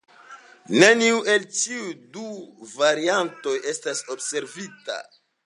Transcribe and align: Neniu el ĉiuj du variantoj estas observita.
Neniu 0.83 1.19
el 1.33 1.45
ĉiuj 1.57 1.91
du 2.17 2.25
variantoj 2.79 3.55
estas 3.75 4.03
observita. 4.17 4.99